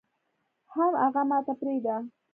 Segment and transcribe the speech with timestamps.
[0.71, 1.95] حم اغه ماته پرېده.